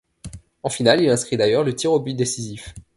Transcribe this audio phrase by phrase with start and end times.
[0.63, 2.73] En finale, il inscrit d'ailleurs le tir au but décisif.